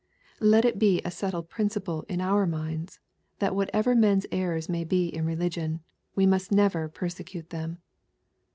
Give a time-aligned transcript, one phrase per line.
[0.39, 2.99] Let it be a settled principle in our minds,
[3.37, 5.81] that what ever men*s errors may bo in religion,
[6.15, 7.77] we must never persecute them.